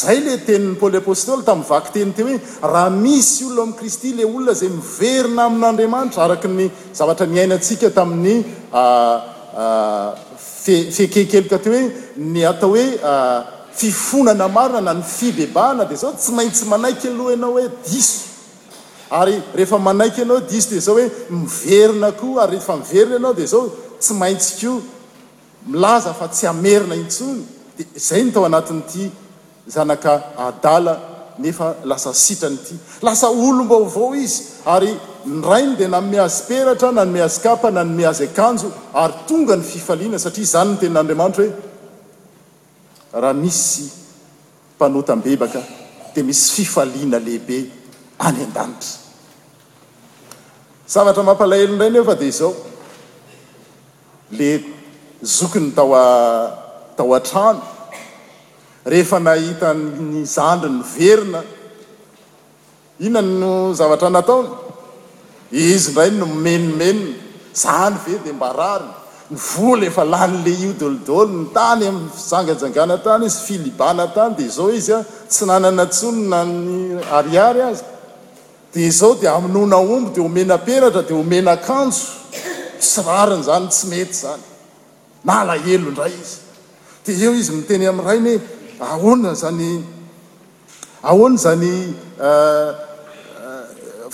zay 0.00 0.18
la 0.26 0.34
tenin'ny 0.48 0.74
poly 0.82 0.98
apostoly 1.02 1.44
tamin'nyvaky 1.50 1.90
teny 1.96 2.12
te 2.18 2.26
hoe 2.28 2.36
raha 2.74 2.90
misy 3.04 3.40
olono 3.46 3.62
amin'ny 3.62 3.78
kristy 3.80 4.10
lay 4.18 4.26
olona 4.34 4.54
zay 4.62 4.70
miverina 4.78 5.42
amin'andriamanitra 5.50 6.22
araka 6.26 6.48
ny 6.58 6.66
zavatra 7.00 7.26
miainantsika 7.36 7.88
tamin'ny 8.00 8.34
ah, 8.84 9.16
ah, 9.64 10.08
fekelkelika 10.98 11.58
te 11.64 11.68
hoe 11.74 11.84
ny 12.32 12.40
atao 12.52 12.72
hoe 12.74 12.88
ah, 13.14 13.40
fifonana 13.76 14.48
marina 14.52 14.80
na 14.80 14.94
ny 14.94 15.02
fibebana 15.02 15.84
dia 15.84 15.96
zao 15.96 16.12
tsy 16.18 16.32
maintsy 16.36 16.64
manaiky 16.72 17.08
aloha 17.12 17.30
ianao 17.34 17.52
hoe 17.56 17.66
dis 17.90 18.08
ary 19.10 19.36
rehefa 19.54 19.78
manaiky 19.86 20.22
anao 20.24 20.40
dis 20.50 20.66
dea 20.70 20.80
zao 20.86 20.94
hoe 20.98 21.06
miverina 21.36 22.08
ko 22.20 22.28
ary 22.44 22.56
rehefa 22.56 22.74
miverina 22.80 23.16
anao 23.20 23.34
dea 23.38 23.46
zao 23.52 23.64
tsy 24.00 24.12
maintsy 24.20 24.50
ko 24.60 24.72
milaza 25.72 26.14
fa 26.18 26.26
tsy 26.34 26.46
amerina 26.52 26.94
intsony 27.02 27.42
dia 27.76 27.86
zay 28.08 28.22
ny 28.24 28.32
tao 28.32 28.44
anatin'n'ity 28.48 29.04
zanak 29.74 30.02
nefa 31.38 31.66
lasa 31.84 32.14
sitranyty 32.14 32.74
lasa 33.04 33.28
olombaovao 33.28 34.14
izy 34.24 34.42
ary 34.74 34.92
nrainy 35.26 35.76
dea 35.76 35.88
na 35.88 36.00
miazyperatra 36.00 36.90
na 36.96 37.04
nymihazk 37.04 37.44
na 37.76 37.84
ny 37.84 37.92
miazakno 38.00 38.72
ary 39.02 39.14
tonga 39.28 39.54
ny 39.56 39.62
fifaiana 39.72 40.18
satria 40.24 40.46
zanyny 40.54 40.76
tennandriamanitra 40.82 41.44
hoe 41.44 41.52
raha 43.12 43.34
misy 43.34 43.86
mpanotam 44.74 45.22
bebaka 45.22 45.62
dia 46.14 46.24
misy 46.26 46.62
fifaliana 46.64 47.18
lehibe 47.26 47.58
any 48.26 48.40
an-danitra 48.44 48.98
zavatra 50.94 51.22
mampalahelo 51.28 51.70
indray 51.76 51.90
nefa 51.96 52.14
dia 52.20 52.30
izao 52.34 52.52
le 54.38 54.50
zokiny 55.36 55.68
taoa 55.76 56.04
tao 56.98 57.10
a-trano 57.18 57.62
rehefa 58.92 59.18
nahitanny 59.26 60.18
zandry 60.36 60.70
ny 60.76 60.82
verina 60.92 61.40
inona 63.06 63.32
no 63.40 63.52
zavatra 63.80 64.08
nataony 64.16 64.50
izy 65.64 65.90
indray 65.94 66.10
no 66.20 66.26
menmenona 66.26 67.16
zany 67.62 67.96
ve 68.04 68.14
dia 68.24 68.34
mbarariny 68.38 68.94
nyvola 69.30 69.86
efa 69.86 70.04
lan'le 70.04 70.50
io 70.50 70.72
dolodolony 70.80 71.46
tany 71.54 71.82
amiy 71.86 72.08
fjangajangana 72.14 72.96
tany 73.04 73.24
izy 73.26 73.38
filibana 73.46 74.04
tany 74.14 74.32
di 74.38 74.48
zao 74.48 74.70
izy 74.70 74.92
a 74.92 75.02
tsy 75.28 75.44
nananatsononany 75.46 77.00
ariary 77.18 77.60
azy 77.70 77.82
di 78.72 78.90
zao 78.90 79.14
dia 79.20 79.32
aminonaombo 79.34 80.10
di 80.14 80.20
homena 80.20 80.56
peratra 80.66 81.02
dia 81.02 81.16
homena 81.16 81.50
akanjo 81.58 82.02
syrariny 82.90 83.42
zany 83.48 83.66
tsy 83.70 83.84
mety 83.90 84.14
zany 84.22 84.42
nalaelo 85.26 85.88
indray 85.90 86.14
izy 86.20 86.38
de 87.04 87.12
eo 87.24 87.32
izy 87.40 87.50
miteny 87.52 87.84
amin' 87.88 88.06
rayny 88.06 88.32
hoe 88.38 88.42
ahoana 88.92 89.32
zany 89.42 89.84
ahoana 91.08 91.36
zany 91.44 91.72
eh, 92.20 92.68
eh, 93.42 93.64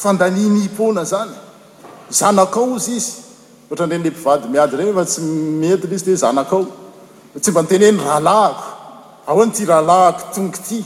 fandaninyipona 0.02 1.02
zany 1.12 1.35
zanakaoozy 2.19 2.95
izy 3.00 3.22
hatra 3.73 3.87
nirenyle 3.87 4.11
mpivady 4.11 4.49
miay 4.52 4.67
reny 4.79 4.93
fa 4.99 5.05
tsy 5.12 5.21
mietny 5.61 5.93
izy 5.97 6.05
te 6.05 6.12
zanakao 6.23 6.62
tsy 7.43 7.50
mba 7.52 7.62
tenny 7.71 7.88
rahalahko 8.05 8.64
ahoanyty 9.31 9.64
rahalahako 9.71 10.23
tongoty 10.35 10.79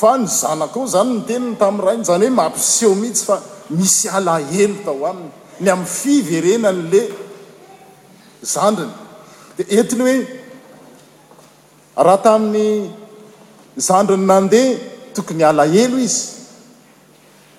fa 0.00 0.10
ny 0.20 0.24
zanak 0.42 0.72
ao 0.78 0.84
zany 0.94 1.12
nteniny 1.20 1.56
tam'raha 1.60 1.94
iny 1.96 2.04
zany 2.08 2.24
hoe 2.26 2.34
mampiseo 2.40 2.92
mihitsy 3.00 3.24
fa 3.28 3.36
misy 3.78 4.04
alaelo 4.16 4.74
tao 4.86 5.00
aminy 5.10 5.28
ny 5.62 5.68
amy 5.74 5.86
fiverenany 5.98 6.82
le 6.92 7.00
zandrony 8.54 8.92
de 9.56 9.62
entiny 9.78 10.02
hoe 10.10 10.18
raha 12.06 12.18
tamin'ny 12.24 12.78
zandrony 13.88 14.24
mandeha 14.32 14.68
tokony 15.14 15.42
alaelo 15.50 15.96
izy 16.06 16.22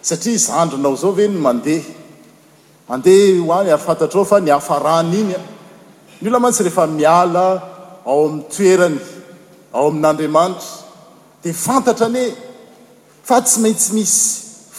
satria 0.08 0.39
zandronao 0.48 0.96
zao 1.01 1.12
ve 1.18 1.25
ny 1.34 1.38
mandeha 1.48 1.89
andeha 2.89 3.44
hoanyafantatraofa 3.46 4.39
ny 4.39 4.51
afarany 4.54 5.15
iny 5.20 5.34
a 5.38 5.42
ny 6.22 6.27
ola 6.30 6.39
mantsy 6.39 6.63
rehefa 6.68 6.86
miala 6.98 7.46
ao 8.06 8.20
amin'y 8.27 8.46
toerany 8.56 9.00
ao 9.74 9.86
amin'andriamanitra 9.89 10.82
dia 11.44 11.54
fantatra 11.68 12.06
ane 12.10 12.24
fa 13.27 13.38
tsy 13.46 13.58
maintsy 13.63 13.89
misy 13.94 14.20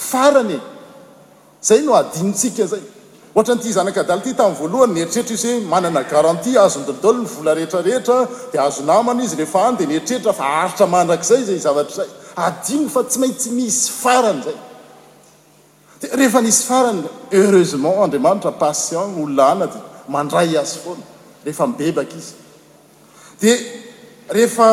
farany 0.09 0.53
e 0.59 0.61
zay 1.69 1.81
no 1.87 1.93
adimitsika 2.01 2.65
zay 2.73 2.83
ohatra 3.35 3.55
ny 3.57 3.61
ity 3.61 3.73
zanakadal 3.79 4.21
ty 4.25 4.31
tami'ny 4.41 4.59
voalohany 4.61 4.93
neritreritra 4.99 5.35
izy 5.41 5.49
hoe 5.53 5.61
manana 5.73 6.03
garanti 6.13 6.51
azondodolony 6.65 7.27
vola 7.37 7.53
rehetrarehetra 7.59 8.19
di 8.53 8.59
azo 8.67 8.83
namana 8.91 9.21
izy 9.27 9.37
rehefa 9.41 9.59
anyde 9.69 9.85
neritreritra 9.91 10.33
fa 10.41 10.47
aritra 10.63 10.87
manrak'zay 10.95 11.43
zay 11.49 11.59
zavatrazay 11.67 12.09
adim 12.49 12.83
fa 12.95 13.01
tsy 13.09 13.19
maintsy 13.23 13.49
misy 13.59 13.91
farany 14.03 14.41
zay 14.47 14.57
d 16.00 16.07
rehefa 16.19 16.41
nisy 16.47 16.62
farany 16.69 17.03
heuresement 17.37 17.97
andriamanitra 18.05 18.53
patient 18.62 19.11
olana 19.23 19.67
di 19.73 19.79
mandray 20.15 20.50
azy 20.62 20.76
foana 20.85 21.05
rehefa 21.45 21.65
mibebaka 21.71 22.15
izy 22.21 22.33
di 23.41 23.50
rehefa 24.37 24.69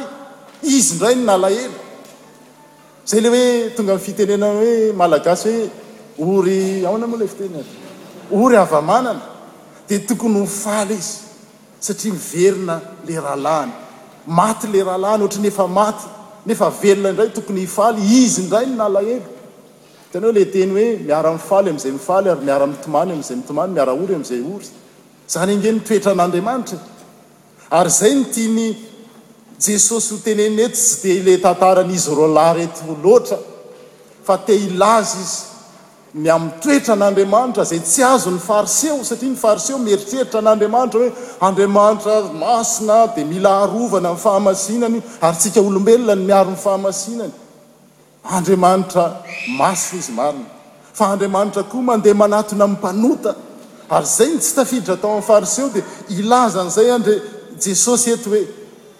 izy 0.77 0.91
ndray 0.95 1.15
nalahel 1.15 1.71
zay 3.07 3.19
le 3.21 3.29
hoe 3.29 3.69
tonga 3.73 3.95
mfitenena 3.95 4.47
hoe 4.51 4.91
malagasy 4.95 5.69
hoe 6.17 6.39
ory 6.39 6.85
ana 6.85 7.07
moale 7.07 7.27
fteya 7.27 7.61
ory 8.31 8.55
avamanana 8.55 9.21
dia 9.87 9.99
tokony 10.07 10.39
hofaly 10.39 10.93
izy 10.93 11.19
satria 11.85 12.13
miverona 12.13 12.81
la 13.07 13.21
rahalany 13.21 13.71
maty 14.27 14.67
le 14.67 14.83
rahalany 14.83 15.23
ohatra 15.23 15.41
nefa 15.45 15.67
maty 15.79 16.05
nefa 16.45 16.67
velona 16.81 17.09
indray 17.13 17.29
tokony 17.37 17.59
hifaly 17.65 18.01
izy 18.23 18.41
indray 18.43 18.65
ny 18.67 18.75
nalahelo 18.81 19.29
tena 20.11 20.25
hoe 20.27 20.33
le 20.39 20.45
teny 20.53 20.71
hoe 20.77 20.87
miara-mifaly 21.07 21.69
amn'izay 21.71 21.93
mifaly 21.99 22.27
ary 22.33 22.41
miara-mitomany 22.49 23.09
amzay 23.17 23.37
mitomany 23.41 23.69
miaraory 23.77 24.15
am'zay 24.19 24.41
ory 24.55 24.67
zany 25.33 25.51
angeny 25.55 25.79
toetran'andriamanitra 25.89 26.77
ary 27.79 27.91
zay 28.01 28.11
nytiany 28.19 28.67
jesosy 29.59 30.13
hoteneny 30.15 30.59
ety 30.65 30.77
sy 30.77 31.01
de 31.03 31.23
le 31.25 31.37
tantaran'izy 31.41 32.11
ro 32.13 32.27
lahy 32.29 32.57
rety 32.61 32.81
holoatra 32.87 33.37
fa 34.23 34.35
te 34.45 34.53
ilaza 34.53 35.17
izy 35.19 35.37
myamtoetra 36.23 36.95
n'andriamanitra 36.97 37.63
zay 37.65 37.79
tsy 37.79 38.01
azo 38.03 38.31
ny 38.31 38.39
fariseo 38.39 39.01
satria 39.03 39.31
ny 39.31 39.35
fariseo 39.41 39.77
mieriteritra 39.77 40.41
n'andriamanitra 40.41 40.99
hoe 41.01 41.11
andriamanitra 41.41 42.15
masina 42.39 43.07
dia 43.15 43.25
mila 43.25 43.53
arovana 43.63 44.13
ny 44.13 44.17
fahamasinany 44.25 44.95
io 44.95 45.01
ary 45.21 45.37
tsika 45.37 45.59
olombelona 45.61 46.15
ny 46.15 46.25
miaro 46.25 46.49
n'nyfahamasinany 46.51 47.33
andriamanitra 48.37 49.05
masina 49.57 49.99
izy 49.99 50.11
marina 50.11 50.45
fa 50.93 51.05
andriamanitra 51.13 51.63
koa 51.63 51.81
mandeha 51.81 52.15
manatina 52.15 52.67
mpanota 52.67 53.33
ary 53.89 54.05
zay 54.05 54.29
ny 54.35 54.39
tsy 54.39 54.53
tafiditra 54.55 54.95
tao 55.01 55.09
amin'ny 55.17 55.27
fariseo 55.27 55.69
dia 55.73 55.83
ilaza 56.13 56.63
n'izay 56.63 56.89
andre 56.97 57.15
jesosy 57.63 58.11
ety 58.13 58.29
hoe 58.29 58.45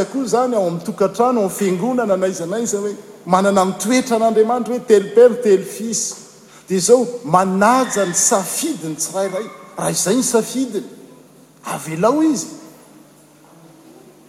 ah. 0.00 0.06
oa 0.20 0.24
zany 0.34 0.54
ao 0.60 0.66
am'nytoatrano 0.70 1.38
omfingonana 1.46 2.12
anaizanaiza 2.18 2.78
hoe 2.84 2.92
manana 3.26 3.64
mitoetran'andriamanitra 3.64 4.74
hoe 4.74 4.80
telopère 4.88 5.34
telofisy 5.42 6.14
dea 6.68 6.80
zao 6.86 6.98
manaja 7.34 8.04
ny 8.08 8.14
safidiny 8.28 8.96
tsy 8.98 9.10
rairay 9.16 9.46
raha 9.76 9.90
izay 9.96 10.16
ny 10.16 10.22
safidiny 10.32 10.88
avelao 11.72 12.20
izy 12.32 12.46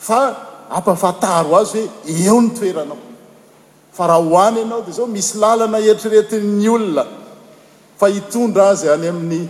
fa 0.08 0.20
ampafataro 0.78 1.52
azy 1.62 1.78
hoe 1.78 1.90
eo 2.26 2.38
ny 2.42 2.50
toeranao 2.60 3.00
fa 3.98 4.04
raha 4.12 4.22
hoany 4.30 4.58
ianao 4.64 4.82
dia 4.86 4.94
zao 4.98 5.08
misy 5.16 5.36
lalana 5.42 5.78
eritreretinyny 5.90 6.70
olona 6.76 7.06
fa 8.00 8.08
hitondra 8.16 8.64
azy 8.74 8.88
any 8.96 9.08
amin'ny 9.14 9.44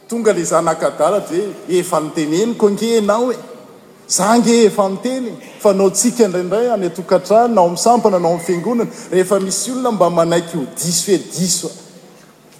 tonga 0.07 0.31
la 0.37 0.43
zanakadalada 0.51 1.27
hoe 1.31 1.41
efa 1.79 1.97
notenenykongeanao 2.03 3.27
e 3.35 3.37
zange 4.07 4.65
efa 4.65 4.89
nteny 4.89 5.31
fa 5.59 5.73
no 5.73 5.89
tsika 5.89 6.27
ndraindray 6.27 6.69
any 6.73 6.87
atoka 6.89 7.15
atrany 7.19 7.53
nao 7.55 7.67
amisampana 7.67 8.19
nao 8.19 8.33
amifingonana 8.33 8.89
rehefa 9.11 9.39
misy 9.39 9.71
olona 9.71 9.91
mba 9.91 10.09
manaiky 10.09 10.57
ho 10.57 10.65
diso 10.75 11.11
hoe 11.11 11.17
disoa 11.39 11.71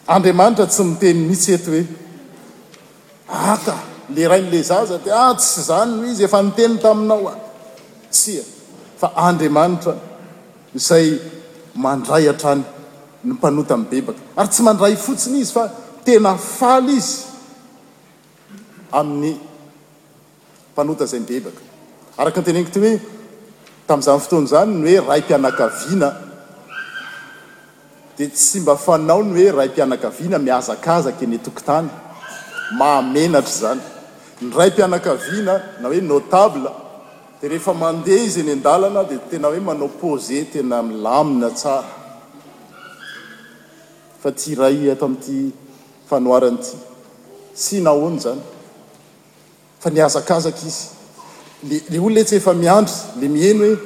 andriamanitra 0.08 0.66
tsy 0.68 0.84
miteny 0.84 1.20
mitsy 1.30 1.52
eto 1.56 1.72
hoe 1.72 1.84
ka 3.66 3.76
le 4.16 4.28
ray 4.28 4.42
n'lezaza 4.42 4.98
di 5.04 5.10
atsy 5.10 5.60
ah, 5.60 5.64
zany 5.70 5.92
noh 6.00 6.08
izy 6.12 6.24
efa 6.24 6.42
noteny 6.42 6.76
taminao 6.84 7.28
a 7.28 7.34
tsya 8.12 8.44
fa 9.00 9.08
andriamanitra 9.28 9.94
zay 10.76 11.08
mandray 11.76 12.26
a-trany 12.32 12.64
ny 13.24 13.32
mpanota 13.34 13.74
amnbebaka 13.78 14.20
ary 14.38 14.48
tsy 14.52 14.62
mandray 14.64 14.96
fotsiny 14.96 15.40
izy 15.40 15.54
fa 15.54 15.64
tena 16.06 16.36
faly 16.38 16.96
izy 16.98 17.16
amin'ny 18.92 19.51
mpanota 20.74 21.06
zay 21.06 21.20
mibebaka 21.20 21.62
araka 22.22 22.40
antenegy 22.40 22.70
ty 22.74 22.80
hoe 22.84 22.96
tami'izany 23.88 24.20
fotoana 24.24 24.48
zany 24.52 24.74
ny 24.74 24.86
oe 24.86 25.00
ray 25.10 25.22
mpianakaviana 25.28 26.10
di 28.18 28.26
tsy 28.36 28.58
mba 28.64 28.76
fanao 28.86 29.22
ny 29.24 29.36
hoe 29.42 29.52
ray 29.58 29.70
mpianakaviana 29.74 30.38
miazakazaka 30.48 31.26
ny 31.32 31.38
tokotany 31.46 31.90
mahamenatra 32.80 33.52
zany 33.62 33.82
ny 34.42 34.50
ray 34.58 34.70
mpianakaviana 34.74 35.54
na 35.82 35.88
hoe 35.90 36.02
notable 36.02 36.70
di 37.42 37.48
rehefa 37.52 37.74
mandeha 37.82 38.24
izy 38.28 38.40
eny 38.44 38.52
andalana 38.58 39.02
di 39.10 39.18
tena 39.30 39.48
hoe 39.48 39.60
manao 39.60 39.90
pose 40.02 40.46
tena 40.54 40.78
lamina 41.04 41.50
tsara 41.50 41.88
fa 44.24 44.32
ty 44.40 44.50
ray 44.62 44.78
atao 44.94 45.08
ami'ity 45.12 45.38
fanoaranyity 46.10 46.76
sy 47.64 47.76
nahoany 47.86 48.20
zany 48.26 48.42
fa 49.84 49.90
niazakazaka 49.90 50.58
izy 50.68 50.86
lley 51.90 52.00
olo 52.02 52.16
naetsy 52.18 52.36
efa 52.40 52.54
miandry 52.54 52.96
la 53.22 53.28
miheno 53.34 53.64
hoe 53.66 53.78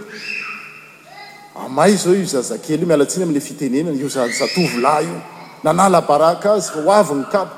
amay 1.65 1.93
zao 2.03 2.13
io 2.19 2.25
zazakely 2.27 2.81
io 2.83 2.87
mialantsiny 2.89 3.23
am'lay 3.25 3.41
fitenenany 3.47 3.97
io 4.01 4.09
zazatovolahy 4.15 5.05
io 5.11 5.19
nanalabaraka 5.65 6.49
azy 6.57 6.69
fa 6.75 6.81
ho 6.87 6.91
avi 6.99 7.15
ny 7.15 7.23
kapo 7.33 7.55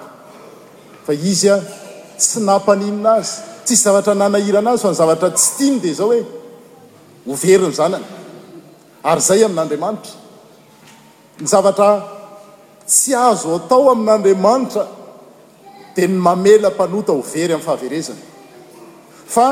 fa 1.06 1.12
izy 1.32 1.50
a 1.50 1.58
tsy 2.17 2.39
nampaninina 2.47 3.12
azy 3.21 3.32
tsisy 3.65 3.84
zavatra 3.88 4.13
nanahirana 4.21 4.71
azy 4.73 4.82
fa 4.86 4.91
ny 4.91 4.95
zavatra 5.02 5.30
tsy 5.34 5.47
tiany 5.58 5.80
dia 5.84 5.93
zao 6.00 6.12
e. 6.13 6.19
hoe 6.21 6.26
overiny 7.34 7.73
zanany 7.80 8.06
ary 9.04 9.21
zay 9.28 9.41
amin'n'andriamanitra 9.45 10.12
ny 11.41 11.45
zavatra 11.54 11.89
tsy 12.89 13.12
azo 13.30 13.50
atao 13.60 13.89
amin'andriamanitra 13.95 14.84
dia 15.98 16.08
ny 16.08 16.14
mamela 16.14 16.70
mpanota 16.70 17.12
overy 17.12 17.54
amin'ny 17.54 17.64
fahaverezana 17.66 18.20
fa 19.28 19.50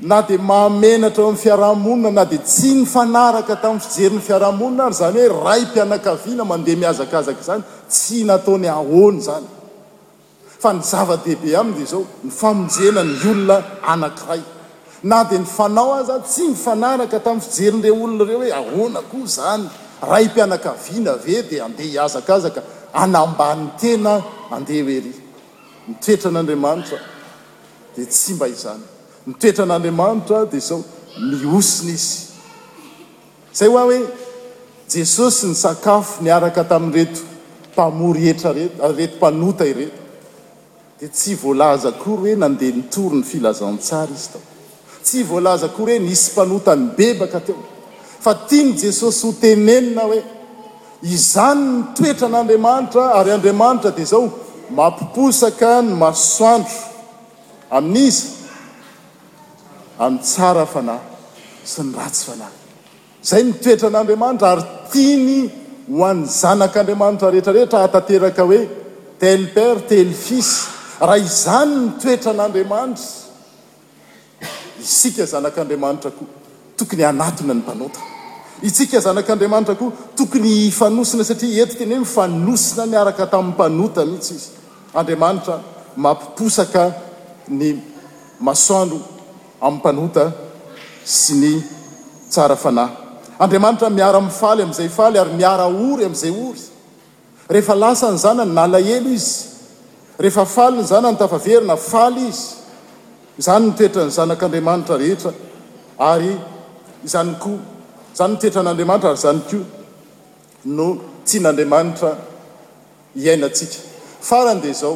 na 0.00 0.22
dia 0.22 0.38
mamenatra 0.38 1.22
o 1.24 1.28
amin'n 1.28 1.42
fiarahamonina 1.42 2.10
na 2.12 2.24
dia 2.24 2.38
tsy 2.38 2.72
ny 2.74 2.84
fanaraka 2.86 3.56
tamin'ny 3.56 3.82
fijerin'ny 3.88 4.22
fiarahamonina 4.28 4.84
ary 4.86 4.94
zany 5.00 5.22
hoe 5.26 5.44
ray 5.48 5.60
mpianakaviana 5.70 6.44
mandeha 6.52 6.76
miazakazaka 6.82 7.42
zany 7.48 7.62
tsy 7.92 8.18
nataony 8.28 8.68
ahona 8.76 9.20
zany 9.28 9.46
fa 10.62 10.72
ny 10.72 10.80
zava-dehibe 10.90 11.50
ami 11.60 11.72
de 11.80 11.84
zao 11.92 12.02
ny 12.24 12.30
famonjena 12.40 13.00
ny 13.10 13.14
olona 13.28 13.56
anankiray 13.92 14.40
na 15.10 15.18
dia 15.28 15.38
ny 15.42 15.46
fanao 15.56 15.90
azy 16.00 16.12
ay 16.16 16.22
tsy 16.30 16.42
ny 16.50 16.54
fanaraka 16.66 17.18
tamin'ny 17.26 17.44
fijerinira 17.50 17.90
olona 17.98 18.24
re 18.30 18.34
hoe 18.40 18.50
ahona 18.60 19.00
koa 19.10 19.26
zany 19.36 19.64
ray 20.12 20.24
mpianakaviana 20.32 21.12
ve 21.24 21.36
dia 21.48 21.60
andeha 21.66 21.90
hiazakazaka 21.94 22.60
anambany 23.02 23.62
tena 23.80 24.12
andeha 24.54 24.82
hoery 24.84 25.12
nitoetra 25.88 26.30
an'andriamanitra 26.30 26.98
dia 27.96 28.06
tsy 28.06 28.32
mba 28.36 28.46
izany 28.48 28.82
nitoetra 29.26 29.64
an'andriamanitra 29.64 30.44
dia 30.50 30.60
zao 30.64 30.82
niosina 31.18 31.92
izy 31.92 32.26
zay 33.58 33.68
hoa 33.72 33.82
hoe 33.88 34.00
jesosy 34.94 35.46
ny 35.50 35.54
sakafo 35.62 36.22
niaraka 36.24 36.64
tamin'nyreto 36.70 37.20
mpamory 37.72 38.28
etra 38.32 38.52
retoreto 38.52 39.16
mpanota 39.16 39.66
ireto 39.66 39.96
dia 41.00 41.08
tsy 41.08 41.34
voalaza 41.42 41.92
kory 42.04 42.18
hoe 42.22 42.34
nandeha 42.44 42.76
nitory 42.80 43.16
ny 43.16 43.22
filazantsara 43.30 44.12
izy 44.16 44.28
tao 44.32 44.42
tsy 45.04 45.22
voalaza 45.28 45.66
akory 45.66 45.92
hoe 45.92 46.06
nisy 46.08 46.32
mpanota 46.32 46.76
ny 46.76 46.86
bebaka 46.96 47.40
tena 47.40 47.62
fa 48.24 48.32
tia 48.46 48.64
ny 48.64 48.72
jesosy 48.82 49.26
hotenenina 49.26 50.02
hoe 50.08 50.20
izany 51.06 51.60
nitoetra 51.60 52.26
an'andriamanitra 52.30 53.02
ary 53.18 53.30
andriamanitra 53.36 53.90
dia 53.98 54.08
zao 54.12 54.22
mampiposaka 54.78 55.70
ny 55.84 55.90
masoandro 56.02 56.76
amin'izy 57.78 58.24
amin'ny 60.04 60.22
tsara 60.28 60.64
fanahy 60.72 61.04
sy 61.70 61.80
ny 61.86 61.90
ratsy 62.00 62.24
fanah 62.30 62.50
izay 63.24 63.42
mitoetra 63.50 63.86
an'andriamanitra 63.92 64.48
ary 64.54 64.64
tiany 64.92 65.38
ho 65.94 66.02
an'ny 66.10 66.26
zanak'andriamanitra 66.40 67.28
rehetrarehetra 67.34 67.78
hatateraka 67.84 68.42
hoe 68.50 68.60
telo 69.22 69.46
pere 69.54 69.80
telo 69.90 70.12
fisy 70.26 70.54
raha 71.08 71.18
izany 71.30 71.74
nitoetran'andriamanitra 71.86 73.10
isika 74.86 75.24
zanak'andriamanitra 75.34 76.10
koa 76.18 76.26
tokony 76.78 77.02
anatina 77.12 77.52
ny 77.56 77.60
mpanotaa 77.62 78.06
itsika 78.66 78.98
zanak'andriamanitra 79.00 79.78
koa 79.78 79.92
tokony 80.16 80.50
hifanosina 80.68 81.24
satria 81.30 81.62
etika 81.64 81.84
ny 81.90 81.94
hoe 81.96 82.00
mifanosina 82.04 82.84
miaraka 82.92 83.24
tamin'ny 83.32 83.52
mpanota 83.54 84.00
mhihintsy 84.04 84.32
izy 84.38 84.48
andriamanitra 84.98 85.54
mampiposaka 86.04 86.82
ny 87.58 87.62
masoano 88.46 88.96
amin'ny 89.66 89.78
mpanota 89.80 90.24
sy 91.20 91.32
ny 91.42 91.52
tsara 92.32 92.56
fanahy 92.64 92.92
andriamanitra 93.42 93.88
miara 93.98 94.16
amin'ny 94.20 94.36
faly 94.40 94.62
amin'izay 94.62 94.88
faly 94.98 95.16
ary 95.22 95.32
miara 95.42 95.64
ory 95.86 96.02
amin'izay 96.08 96.30
ory 96.42 96.62
rehefa 97.54 97.74
lasa 97.82 98.06
ny 98.14 98.18
zanyny 98.26 98.46
nalaelo 98.60 99.10
izy 99.18 99.34
rehefa 100.24 100.44
faly 100.56 100.74
ny 100.82 100.84
zana 100.92 101.10
ny 101.12 101.18
tafaverina 101.22 101.76
faly 101.92 102.24
izy 102.32 102.44
zany 103.46 103.64
nitoetra 103.68 104.02
ny 104.08 104.12
zanak'andriamanitra 104.18 104.96
rehetra 105.04 105.30
ary 106.12 106.34
izany 107.06 107.32
koa 107.44 107.76
zany 108.18 108.30
nitoetra 108.34 108.62
n'andriamanitra 108.66 109.10
ary 109.10 109.20
zany 109.26 109.40
ko 109.50 109.58
no 110.78 110.86
tsia 111.26 111.40
n'andriamanitra 111.44 112.10
iainatsika 113.22 113.78
faranydea 114.28 114.74
zao 114.82 114.94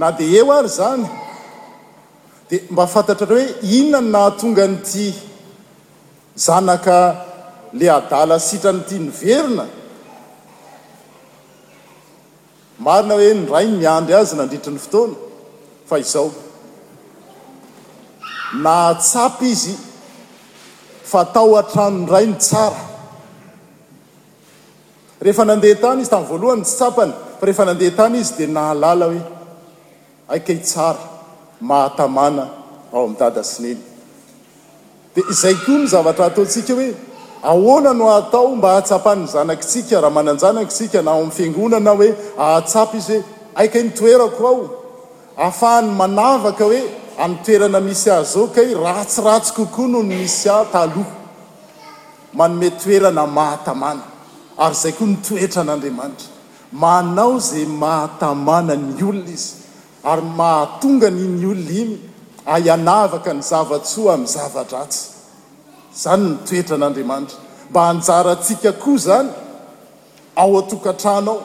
na 0.00 0.06
dia 0.18 0.30
eo 0.40 0.48
ary 0.58 0.70
zany 0.78 1.04
dia 2.48 2.60
mba 2.72 2.84
fantatra 2.94 3.24
ara 3.26 3.34
hoe 3.40 3.44
inona 3.78 4.00
ny 4.06 4.10
naatonga 4.14 4.64
n'ity 4.72 5.06
zanaka 6.46 6.98
la 7.78 7.86
adala 7.98 8.36
sitra 8.48 8.70
nyity 8.76 8.96
nyverina 9.06 9.64
marina 12.84 13.14
hoe 13.20 13.30
nyray 13.40 13.66
miandy 13.80 14.12
azy 14.20 14.34
nandritra 14.38 14.70
ny 14.74 14.80
fotoana 14.84 15.16
fa 15.88 15.96
izaho 16.04 16.30
na 18.64 18.74
tsapy 19.04 19.46
izy 19.54 19.74
fa 21.10 21.24
tao 21.34 21.50
atranodrai 21.60 22.26
ny 22.28 22.34
tsara 22.46 22.80
rehefa 25.24 25.44
nandeha 25.50 25.80
tany 25.84 26.00
izy 26.02 26.10
tamin'ny 26.12 26.30
voalohany 26.30 26.56
ny 26.60 26.66
tsytsapany 26.66 27.12
fa 27.38 27.44
rehefa 27.46 27.64
nandeha 27.68 27.92
tany 28.00 28.16
izy 28.22 28.32
dia 28.38 28.48
nahalala 28.56 29.04
hoe 29.12 29.20
aika 30.34 30.50
i 30.58 30.60
tsara 30.70 31.02
mahatamana 31.68 32.44
ao 32.94 33.02
ami'ny 33.04 33.18
dada 33.22 33.42
sineny 33.52 33.80
dia 35.14 35.24
izay 35.34 35.54
koa 35.64 35.78
ny 35.82 35.86
zavatra 35.94 36.24
ataontsika 36.30 36.72
hoe 36.80 36.90
ahona 37.52 37.90
no 38.00 38.06
atao 38.18 38.46
mba 38.58 38.68
ahatsapanyny 38.72 39.26
zanakitsika 39.34 39.96
raha 40.02 40.14
mananjanaki 40.18 40.72
tsika 40.76 41.00
na 41.06 41.10
ao 41.16 41.22
am'ny 41.24 41.34
fiangonana 41.38 41.92
hoe 42.00 42.08
ahatsapa 42.46 42.94
izy 43.00 43.16
hoe 43.16 43.24
aika 43.62 43.76
i 43.82 43.88
nytoerako 43.88 44.42
ao 44.52 44.58
afahany 45.46 45.90
manavaka 46.00 46.64
hoe 46.70 46.80
anotoerana 47.24 47.80
misy 47.88 48.08
ahzoo 48.18 48.46
kay 48.56 48.68
ratsiratsy 48.86 49.50
kokoa 49.58 49.90
noho 49.92 50.02
ny 50.10 50.14
misy 50.22 50.48
aho 50.54 50.64
talo 50.74 51.02
manome 52.38 52.68
toerana 52.82 53.24
mahatamana 53.38 54.02
ary 54.64 54.76
zay 54.82 54.92
koa 54.98 55.06
nytoetra 55.12 55.60
an'andriamanitra 55.64 56.26
manao 56.82 57.32
zay 57.48 57.64
mahatamana 57.82 58.74
ny 58.84 58.92
olona 59.08 59.30
izy 59.36 59.48
ary 60.10 60.24
mahatonga 60.40 61.08
nyny 61.18 61.44
olona 61.52 61.74
iny 61.82 61.94
ay 62.54 62.64
anavaka 62.76 63.30
ny 63.38 63.42
zava-tsoa 63.50 64.10
amin'ny 64.14 64.32
zavadratsy 64.36 65.00
zany 66.02 66.24
nytoetra 66.32 66.74
an'andriamanitra 66.78 67.38
mba 67.70 67.80
hanjaraantsika 67.88 68.70
koa 68.82 68.98
zany 69.06 69.30
ao 70.42 70.52
atokatranao 70.60 71.38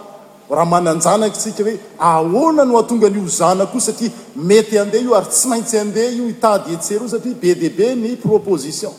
raha 0.49 0.65
mananjanaky 0.65 1.38
tsika 1.39 1.63
hoe 1.63 1.79
ahona 1.99 2.63
no 2.65 2.77
atonga 2.79 3.10
nyo 3.10 3.27
zana 3.27 3.65
ko 3.65 3.79
satria 3.79 4.12
mety 4.36 4.75
andeha 4.79 5.03
io 5.06 5.15
ary 5.15 5.25
tsy 5.32 5.47
maintsy 5.49 5.77
andeha 5.77 6.10
io 6.12 6.25
itady 6.34 6.73
etsery 6.75 7.06
i 7.06 7.10
satria 7.13 7.36
be 7.41 7.49
diabe 7.60 7.88
ny 7.95 8.15
proposition 8.17 8.91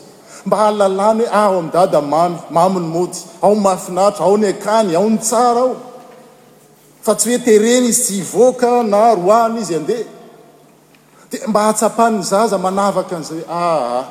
mba 0.45 0.57
halalany 0.57 1.19
hoe 1.23 1.29
ah 1.33 1.45
ao 1.45 1.59
am 1.59 1.69
dada 1.73 2.01
mamy 2.01 2.35
mami 2.49 2.79
ny 2.79 2.87
mojy 2.95 3.17
ao 3.41 3.55
mafinatra 3.55 4.25
ao 4.25 4.37
ny 4.37 4.47
akany 4.53 4.95
ao 4.97 5.09
ny 5.09 5.17
tsara 5.19 5.61
aho 5.61 5.75
fa 7.01 7.13
tsy 7.15 7.29
hoe 7.29 7.39
tereny 7.45 7.87
izy 7.87 8.03
sy 8.03 8.21
voaka 8.33 8.83
na 8.83 9.13
roany 9.15 9.59
izy 9.61 9.75
andeha 9.75 10.03
de 11.31 11.37
mba 11.47 11.59
hahatsapahnyn 11.59 12.23
zaza 12.23 12.57
manavaka 12.57 13.15
an'iza 13.15 13.33
hoe 13.33 13.45
aa 13.49 13.77
ah, 13.77 13.97
ah, 13.99 14.05